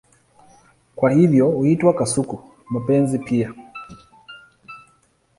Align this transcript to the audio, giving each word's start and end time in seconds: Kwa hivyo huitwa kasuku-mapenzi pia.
Kwa 0.95 1.11
hivyo 1.11 1.47
huitwa 1.47 1.93
kasuku-mapenzi 1.93 3.19
pia. 3.19 3.53